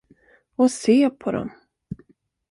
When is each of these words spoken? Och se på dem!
Och 0.55 0.71
se 0.71 1.09
på 1.09 1.31
dem! 1.31 1.51